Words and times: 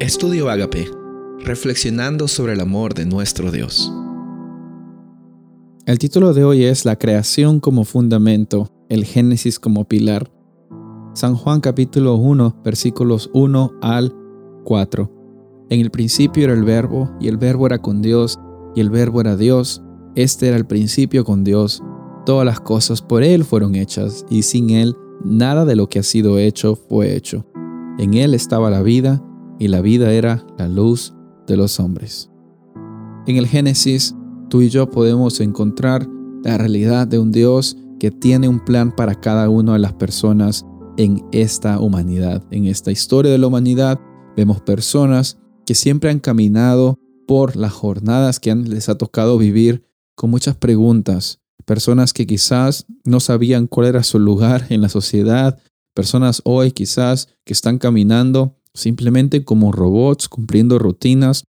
Estudio 0.00 0.48
Agape, 0.48 0.90
reflexionando 1.40 2.26
sobre 2.26 2.54
el 2.54 2.60
amor 2.60 2.94
de 2.94 3.04
nuestro 3.04 3.50
Dios. 3.52 3.92
El 5.84 5.98
título 5.98 6.32
de 6.32 6.42
hoy 6.42 6.64
es 6.64 6.86
La 6.86 6.96
creación 6.96 7.60
como 7.60 7.84
fundamento, 7.84 8.72
el 8.88 9.04
Génesis 9.04 9.58
como 9.58 9.84
pilar. 9.84 10.32
San 11.12 11.34
Juan 11.34 11.60
capítulo 11.60 12.14
1, 12.14 12.62
versículos 12.64 13.28
1 13.34 13.72
al 13.82 14.16
4. 14.64 15.66
En 15.68 15.80
el 15.80 15.90
principio 15.90 16.44
era 16.44 16.54
el 16.54 16.64
verbo, 16.64 17.14
y 17.20 17.28
el 17.28 17.36
verbo 17.36 17.66
era 17.66 17.76
con 17.76 18.00
Dios, 18.00 18.38
y 18.74 18.80
el 18.80 18.88
verbo 18.88 19.20
era 19.20 19.36
Dios. 19.36 19.82
Este 20.14 20.48
era 20.48 20.56
el 20.56 20.64
principio 20.64 21.26
con 21.26 21.44
Dios. 21.44 21.82
Todas 22.24 22.46
las 22.46 22.60
cosas 22.60 23.02
por 23.02 23.22
Él 23.22 23.44
fueron 23.44 23.74
hechas, 23.74 24.24
y 24.30 24.44
sin 24.44 24.70
Él 24.70 24.96
nada 25.22 25.66
de 25.66 25.76
lo 25.76 25.90
que 25.90 25.98
ha 25.98 26.04
sido 26.04 26.38
hecho 26.38 26.74
fue 26.74 27.14
hecho. 27.14 27.44
En 27.98 28.14
Él 28.14 28.32
estaba 28.32 28.70
la 28.70 28.80
vida, 28.80 29.22
y 29.60 29.68
la 29.68 29.82
vida 29.82 30.12
era 30.12 30.44
la 30.58 30.66
luz 30.66 31.14
de 31.46 31.56
los 31.56 31.78
hombres. 31.78 32.30
En 33.26 33.36
el 33.36 33.46
Génesis, 33.46 34.16
tú 34.48 34.62
y 34.62 34.70
yo 34.70 34.90
podemos 34.90 35.38
encontrar 35.38 36.08
la 36.42 36.58
realidad 36.58 37.06
de 37.06 37.18
un 37.20 37.30
Dios 37.30 37.76
que 38.00 38.10
tiene 38.10 38.48
un 38.48 38.64
plan 38.64 38.96
para 38.96 39.14
cada 39.14 39.50
una 39.50 39.74
de 39.74 39.78
las 39.78 39.92
personas 39.92 40.64
en 40.96 41.22
esta 41.30 41.78
humanidad. 41.78 42.42
En 42.50 42.64
esta 42.64 42.90
historia 42.90 43.30
de 43.30 43.38
la 43.38 43.46
humanidad 43.46 44.00
vemos 44.34 44.62
personas 44.62 45.38
que 45.66 45.74
siempre 45.74 46.10
han 46.10 46.20
caminado 46.20 46.98
por 47.28 47.54
las 47.54 47.72
jornadas 47.72 48.40
que 48.40 48.54
les 48.54 48.88
ha 48.88 48.96
tocado 48.96 49.36
vivir 49.36 49.84
con 50.14 50.30
muchas 50.30 50.56
preguntas. 50.56 51.40
Personas 51.66 52.14
que 52.14 52.26
quizás 52.26 52.86
no 53.04 53.20
sabían 53.20 53.66
cuál 53.66 53.88
era 53.88 54.02
su 54.02 54.18
lugar 54.18 54.66
en 54.70 54.80
la 54.80 54.88
sociedad. 54.88 55.60
Personas 55.94 56.40
hoy 56.44 56.72
quizás 56.72 57.28
que 57.44 57.52
están 57.52 57.78
caminando 57.78 58.56
simplemente 58.74 59.44
como 59.44 59.72
robots 59.72 60.28
cumpliendo 60.28 60.78
rutinas. 60.78 61.44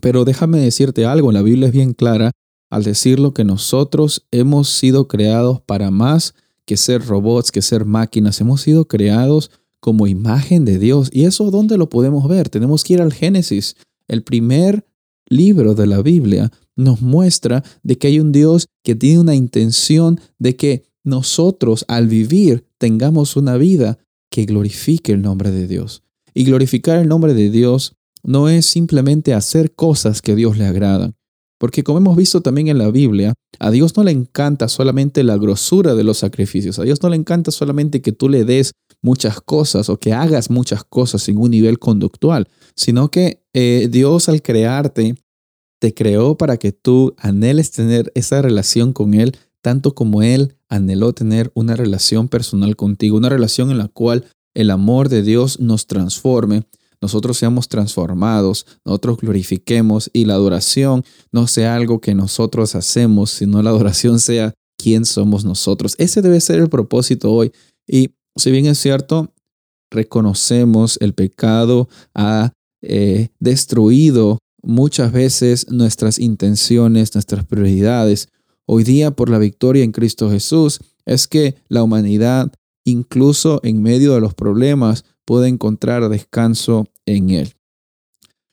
Pero 0.00 0.24
déjame 0.24 0.58
decirte 0.58 1.04
algo, 1.04 1.32
la 1.32 1.42
Biblia 1.42 1.68
es 1.68 1.72
bien 1.72 1.94
clara 1.94 2.30
al 2.70 2.84
decirlo 2.84 3.34
que 3.34 3.44
nosotros 3.44 4.26
hemos 4.30 4.68
sido 4.70 5.08
creados 5.08 5.60
para 5.60 5.90
más 5.90 6.34
que 6.64 6.76
ser 6.76 7.04
robots, 7.04 7.50
que 7.50 7.62
ser 7.62 7.84
máquinas. 7.84 8.40
Hemos 8.40 8.60
sido 8.60 8.86
creados 8.86 9.50
como 9.80 10.06
imagen 10.06 10.64
de 10.64 10.78
Dios. 10.78 11.10
¿Y 11.12 11.24
eso 11.24 11.50
dónde 11.50 11.76
lo 11.76 11.88
podemos 11.88 12.28
ver? 12.28 12.48
Tenemos 12.48 12.84
que 12.84 12.94
ir 12.94 13.02
al 13.02 13.12
Génesis. 13.12 13.76
El 14.06 14.22
primer 14.22 14.86
libro 15.26 15.74
de 15.74 15.86
la 15.86 16.02
Biblia 16.02 16.52
nos 16.76 17.02
muestra 17.02 17.64
de 17.82 17.98
que 17.98 18.08
hay 18.08 18.20
un 18.20 18.32
Dios 18.32 18.66
que 18.84 18.94
tiene 18.94 19.20
una 19.20 19.34
intención 19.34 20.20
de 20.38 20.56
que 20.56 20.84
nosotros 21.02 21.84
al 21.88 22.06
vivir 22.06 22.66
tengamos 22.78 23.36
una 23.36 23.56
vida 23.56 23.98
que 24.30 24.44
glorifique 24.44 25.12
el 25.12 25.22
nombre 25.22 25.50
de 25.50 25.66
Dios. 25.66 26.02
Y 26.40 26.44
glorificar 26.44 26.98
el 26.98 27.06
nombre 27.06 27.34
de 27.34 27.50
Dios 27.50 27.96
no 28.22 28.48
es 28.48 28.64
simplemente 28.64 29.34
hacer 29.34 29.74
cosas 29.74 30.22
que 30.22 30.32
a 30.32 30.34
Dios 30.34 30.56
le 30.56 30.64
agradan. 30.64 31.14
Porque 31.58 31.84
como 31.84 31.98
hemos 31.98 32.16
visto 32.16 32.40
también 32.40 32.68
en 32.68 32.78
la 32.78 32.90
Biblia, 32.90 33.34
a 33.58 33.70
Dios 33.70 33.94
no 33.94 34.04
le 34.04 34.12
encanta 34.12 34.68
solamente 34.68 35.22
la 35.22 35.36
grosura 35.36 35.94
de 35.94 36.02
los 36.02 36.16
sacrificios. 36.16 36.78
A 36.78 36.84
Dios 36.84 37.02
no 37.02 37.10
le 37.10 37.16
encanta 37.16 37.50
solamente 37.50 38.00
que 38.00 38.12
tú 38.12 38.30
le 38.30 38.46
des 38.46 38.72
muchas 39.02 39.42
cosas 39.42 39.90
o 39.90 40.00
que 40.00 40.14
hagas 40.14 40.48
muchas 40.48 40.82
cosas 40.82 41.28
en 41.28 41.36
un 41.36 41.50
nivel 41.50 41.78
conductual, 41.78 42.48
sino 42.74 43.10
que 43.10 43.42
eh, 43.52 43.88
Dios 43.90 44.30
al 44.30 44.40
crearte 44.40 45.16
te 45.78 45.92
creó 45.92 46.38
para 46.38 46.56
que 46.56 46.72
tú 46.72 47.14
anheles 47.18 47.70
tener 47.70 48.10
esa 48.14 48.40
relación 48.40 48.94
con 48.94 49.12
Él, 49.12 49.36
tanto 49.60 49.94
como 49.94 50.22
Él 50.22 50.54
anheló 50.70 51.12
tener 51.12 51.50
una 51.52 51.76
relación 51.76 52.28
personal 52.28 52.76
contigo, 52.76 53.18
una 53.18 53.28
relación 53.28 53.70
en 53.70 53.76
la 53.76 53.88
cual 53.88 54.24
el 54.54 54.70
amor 54.70 55.08
de 55.08 55.22
Dios 55.22 55.60
nos 55.60 55.86
transforme, 55.86 56.64
nosotros 57.00 57.38
seamos 57.38 57.68
transformados, 57.68 58.66
nosotros 58.84 59.18
glorifiquemos 59.18 60.10
y 60.12 60.26
la 60.26 60.34
adoración 60.34 61.04
no 61.32 61.46
sea 61.46 61.74
algo 61.74 62.00
que 62.00 62.14
nosotros 62.14 62.74
hacemos, 62.74 63.30
sino 63.30 63.62
la 63.62 63.70
adoración 63.70 64.20
sea 64.20 64.52
quién 64.76 65.06
somos 65.06 65.44
nosotros. 65.44 65.94
Ese 65.98 66.20
debe 66.20 66.40
ser 66.40 66.58
el 66.58 66.68
propósito 66.68 67.32
hoy. 67.32 67.52
Y 67.86 68.10
si 68.36 68.50
bien 68.50 68.66
es 68.66 68.78
cierto, 68.78 69.32
reconocemos 69.90 70.98
el 71.00 71.14
pecado 71.14 71.88
ha 72.14 72.52
eh, 72.82 73.28
destruido 73.38 74.38
muchas 74.62 75.10
veces 75.12 75.70
nuestras 75.70 76.18
intenciones, 76.18 77.14
nuestras 77.14 77.44
prioridades. 77.46 78.28
Hoy 78.66 78.84
día, 78.84 79.10
por 79.10 79.30
la 79.30 79.38
victoria 79.38 79.84
en 79.84 79.92
Cristo 79.92 80.30
Jesús, 80.30 80.80
es 81.06 81.26
que 81.26 81.56
la 81.68 81.82
humanidad 81.82 82.52
incluso 82.90 83.60
en 83.62 83.82
medio 83.82 84.14
de 84.14 84.20
los 84.20 84.34
problemas, 84.34 85.04
puede 85.24 85.48
encontrar 85.48 86.08
descanso 86.08 86.88
en 87.06 87.30
Él. 87.30 87.54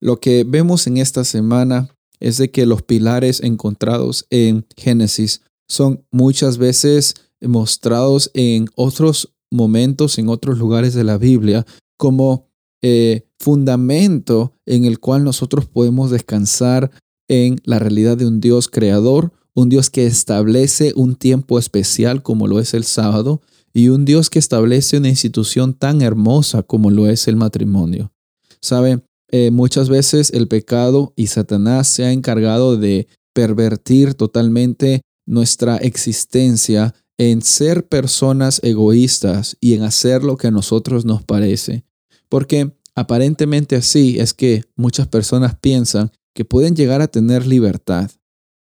Lo 0.00 0.20
que 0.20 0.44
vemos 0.44 0.86
en 0.86 0.96
esta 0.96 1.24
semana 1.24 1.88
es 2.20 2.38
de 2.38 2.50
que 2.50 2.66
los 2.66 2.82
pilares 2.82 3.42
encontrados 3.42 4.26
en 4.30 4.66
Génesis 4.76 5.42
son 5.68 6.04
muchas 6.10 6.58
veces 6.58 7.14
mostrados 7.40 8.30
en 8.34 8.68
otros 8.74 9.32
momentos, 9.50 10.18
en 10.18 10.28
otros 10.28 10.58
lugares 10.58 10.94
de 10.94 11.04
la 11.04 11.18
Biblia, 11.18 11.66
como 11.96 12.48
eh, 12.82 13.26
fundamento 13.38 14.54
en 14.66 14.84
el 14.84 15.00
cual 15.00 15.24
nosotros 15.24 15.66
podemos 15.66 16.10
descansar 16.10 16.90
en 17.28 17.60
la 17.64 17.78
realidad 17.78 18.16
de 18.16 18.26
un 18.26 18.40
Dios 18.40 18.68
creador, 18.68 19.32
un 19.54 19.68
Dios 19.68 19.90
que 19.90 20.06
establece 20.06 20.92
un 20.96 21.14
tiempo 21.14 21.58
especial 21.58 22.22
como 22.22 22.46
lo 22.46 22.58
es 22.58 22.74
el 22.74 22.84
sábado, 22.84 23.40
y 23.72 23.88
un 23.88 24.04
Dios 24.04 24.30
que 24.30 24.38
establece 24.38 24.98
una 24.98 25.08
institución 25.08 25.74
tan 25.74 26.02
hermosa 26.02 26.62
como 26.62 26.90
lo 26.90 27.08
es 27.08 27.28
el 27.28 27.36
matrimonio. 27.36 28.12
Sabe, 28.60 29.02
eh, 29.30 29.50
muchas 29.50 29.88
veces 29.88 30.32
el 30.32 30.48
pecado 30.48 31.12
y 31.16 31.28
Satanás 31.28 31.88
se 31.88 32.04
ha 32.04 32.12
encargado 32.12 32.76
de 32.76 33.06
pervertir 33.32 34.14
totalmente 34.14 35.02
nuestra 35.26 35.76
existencia 35.76 36.94
en 37.16 37.42
ser 37.42 37.86
personas 37.86 38.60
egoístas 38.64 39.56
y 39.60 39.74
en 39.74 39.82
hacer 39.82 40.24
lo 40.24 40.36
que 40.36 40.48
a 40.48 40.50
nosotros 40.50 41.04
nos 41.04 41.22
parece. 41.22 41.84
Porque 42.28 42.72
aparentemente 42.94 43.76
así 43.76 44.18
es 44.18 44.34
que 44.34 44.64
muchas 44.74 45.06
personas 45.06 45.54
piensan 45.54 46.10
que 46.34 46.44
pueden 46.44 46.74
llegar 46.74 47.02
a 47.02 47.08
tener 47.08 47.46
libertad. 47.46 48.10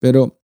Pero 0.00 0.40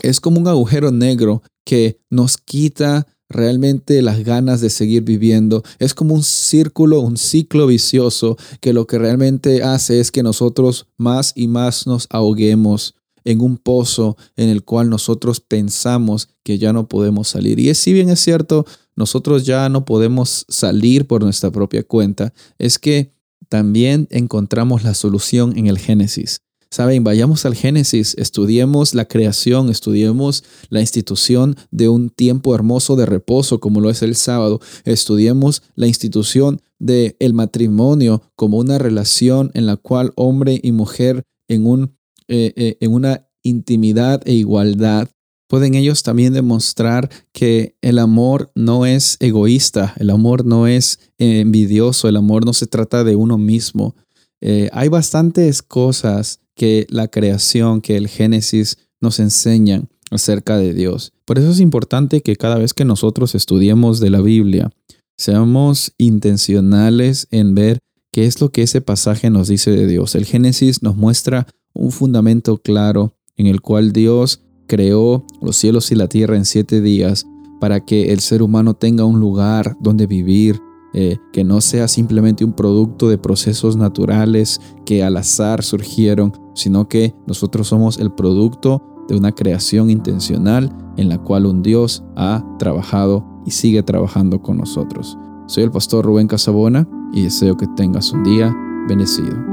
es 0.00 0.20
como 0.20 0.40
un 0.40 0.48
agujero 0.48 0.90
negro 0.90 1.42
que 1.64 2.00
nos 2.08 2.38
quita 2.38 3.06
realmente 3.30 4.02
las 4.02 4.22
ganas 4.24 4.60
de 4.60 4.68
seguir 4.68 5.02
viviendo. 5.02 5.62
Es 5.78 5.94
como 5.94 6.14
un 6.14 6.22
círculo, 6.22 7.00
un 7.00 7.16
ciclo 7.16 7.66
vicioso 7.66 8.36
que 8.60 8.74
lo 8.74 8.86
que 8.86 8.98
realmente 8.98 9.62
hace 9.62 10.00
es 10.00 10.10
que 10.10 10.22
nosotros 10.22 10.88
más 10.98 11.32
y 11.34 11.48
más 11.48 11.86
nos 11.86 12.06
ahoguemos 12.10 12.96
en 13.24 13.40
un 13.40 13.56
pozo 13.56 14.16
en 14.36 14.48
el 14.48 14.64
cual 14.64 14.90
nosotros 14.90 15.40
pensamos 15.40 16.28
que 16.42 16.58
ya 16.58 16.72
no 16.72 16.88
podemos 16.88 17.28
salir. 17.28 17.58
Y 17.60 17.68
es, 17.68 17.78
si 17.78 17.92
bien 17.92 18.08
es 18.08 18.20
cierto, 18.20 18.66
nosotros 18.96 19.46
ya 19.46 19.68
no 19.68 19.84
podemos 19.84 20.44
salir 20.48 21.06
por 21.06 21.22
nuestra 21.22 21.50
propia 21.50 21.82
cuenta, 21.82 22.32
es 22.58 22.78
que 22.78 23.12
también 23.48 24.06
encontramos 24.10 24.84
la 24.84 24.94
solución 24.94 25.56
en 25.56 25.66
el 25.66 25.78
Génesis. 25.78 26.40
Saben, 26.72 27.02
vayamos 27.02 27.46
al 27.46 27.56
Génesis, 27.56 28.14
estudiemos 28.16 28.94
la 28.94 29.06
creación, 29.06 29.70
estudiemos 29.70 30.44
la 30.68 30.80
institución 30.80 31.56
de 31.72 31.88
un 31.88 32.10
tiempo 32.10 32.54
hermoso 32.54 32.94
de 32.94 33.06
reposo 33.06 33.58
como 33.58 33.80
lo 33.80 33.90
es 33.90 34.02
el 34.02 34.14
sábado, 34.14 34.60
estudiemos 34.84 35.64
la 35.74 35.88
institución 35.88 36.62
del 36.78 37.16
el 37.18 37.34
matrimonio 37.34 38.22
como 38.36 38.58
una 38.58 38.78
relación 38.78 39.50
en 39.54 39.66
la 39.66 39.76
cual 39.76 40.12
hombre 40.14 40.60
y 40.62 40.70
mujer 40.70 41.24
en, 41.48 41.66
un, 41.66 41.96
eh, 42.28 42.52
eh, 42.54 42.76
en 42.80 42.94
una 42.94 43.26
intimidad 43.42 44.22
e 44.24 44.34
igualdad 44.34 45.08
pueden 45.48 45.74
ellos 45.74 46.04
también 46.04 46.32
demostrar 46.32 47.10
que 47.32 47.74
el 47.82 47.98
amor 47.98 48.52
no 48.54 48.86
es 48.86 49.16
egoísta, 49.18 49.94
el 49.98 50.10
amor 50.10 50.46
no 50.46 50.68
es 50.68 51.00
envidioso, 51.18 52.08
el 52.08 52.16
amor 52.16 52.46
no 52.46 52.52
se 52.52 52.68
trata 52.68 53.02
de 53.02 53.16
uno 53.16 53.38
mismo. 53.38 53.96
Eh, 54.40 54.70
hay 54.72 54.86
bastantes 54.86 55.60
cosas 55.62 56.38
que 56.60 56.86
la 56.90 57.08
creación, 57.08 57.80
que 57.80 57.96
el 57.96 58.06
Génesis 58.06 58.76
nos 59.00 59.18
enseñan 59.18 59.88
acerca 60.10 60.58
de 60.58 60.74
Dios. 60.74 61.14
Por 61.24 61.38
eso 61.38 61.48
es 61.52 61.58
importante 61.58 62.20
que 62.20 62.36
cada 62.36 62.58
vez 62.58 62.74
que 62.74 62.84
nosotros 62.84 63.34
estudiemos 63.34 63.98
de 63.98 64.10
la 64.10 64.20
Biblia, 64.20 64.70
seamos 65.16 65.94
intencionales 65.96 67.28
en 67.30 67.54
ver 67.54 67.78
qué 68.12 68.26
es 68.26 68.42
lo 68.42 68.52
que 68.52 68.60
ese 68.60 68.82
pasaje 68.82 69.30
nos 69.30 69.48
dice 69.48 69.70
de 69.70 69.86
Dios. 69.86 70.14
El 70.14 70.26
Génesis 70.26 70.82
nos 70.82 70.96
muestra 70.96 71.46
un 71.72 71.92
fundamento 71.92 72.58
claro 72.58 73.14
en 73.38 73.46
el 73.46 73.62
cual 73.62 73.94
Dios 73.94 74.42
creó 74.66 75.24
los 75.40 75.56
cielos 75.56 75.90
y 75.92 75.94
la 75.94 76.08
tierra 76.08 76.36
en 76.36 76.44
siete 76.44 76.82
días 76.82 77.24
para 77.58 77.86
que 77.86 78.12
el 78.12 78.20
ser 78.20 78.42
humano 78.42 78.74
tenga 78.74 79.06
un 79.06 79.18
lugar 79.18 79.78
donde 79.80 80.06
vivir, 80.06 80.60
eh, 80.92 81.18
que 81.32 81.44
no 81.44 81.60
sea 81.60 81.88
simplemente 81.88 82.44
un 82.44 82.52
producto 82.52 83.08
de 83.08 83.18
procesos 83.18 83.76
naturales 83.76 84.60
que 84.84 85.02
al 85.02 85.16
azar 85.16 85.62
surgieron, 85.62 86.32
sino 86.54 86.88
que 86.88 87.14
nosotros 87.26 87.68
somos 87.68 87.98
el 87.98 88.12
producto 88.12 88.82
de 89.08 89.16
una 89.16 89.32
creación 89.32 89.90
intencional 89.90 90.70
en 90.96 91.08
la 91.08 91.18
cual 91.18 91.46
un 91.46 91.62
Dios 91.62 92.04
ha 92.16 92.44
trabajado 92.58 93.24
y 93.46 93.50
sigue 93.50 93.82
trabajando 93.82 94.40
con 94.42 94.58
nosotros. 94.58 95.18
Soy 95.46 95.64
el 95.64 95.70
pastor 95.70 96.04
Rubén 96.04 96.28
Casabona 96.28 96.88
y 97.12 97.22
deseo 97.22 97.56
que 97.56 97.66
tengas 97.76 98.12
un 98.12 98.22
día 98.22 98.54
bendecido. 98.88 99.49